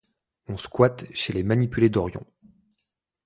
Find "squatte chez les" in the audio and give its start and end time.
0.57-1.43